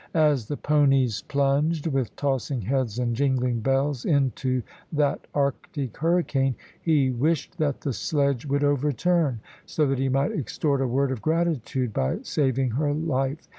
[0.15, 7.11] As the ponies plunged, with tossing heads and jingling bells, into that Arctic hurricane, he
[7.11, 11.93] wished that the sledge would overturn, so that he might extort a word of gratitude
[11.93, 13.47] by saving her life.